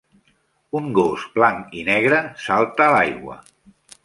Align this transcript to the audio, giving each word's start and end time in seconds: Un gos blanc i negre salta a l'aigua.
Un 0.79 0.87
gos 0.99 1.25
blanc 1.35 1.75
i 1.83 1.83
negre 1.91 2.23
salta 2.47 2.89
a 2.89 2.97
l'aigua. 2.97 3.39